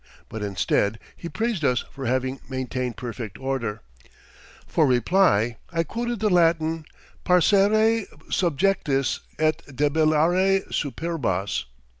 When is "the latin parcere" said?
6.21-8.07